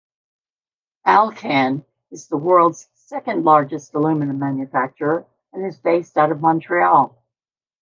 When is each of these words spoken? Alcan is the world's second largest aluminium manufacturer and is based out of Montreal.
Alcan 1.05 1.85
is 2.09 2.25
the 2.25 2.35
world's 2.35 2.89
second 2.95 3.43
largest 3.45 3.93
aluminium 3.93 4.39
manufacturer 4.39 5.27
and 5.53 5.63
is 5.63 5.77
based 5.77 6.17
out 6.17 6.31
of 6.31 6.41
Montreal. 6.41 7.15